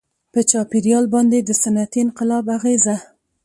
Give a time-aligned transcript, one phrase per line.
[0.33, 2.95] •په چاپېریال باندې د صنعتي انقلاب اغېزه.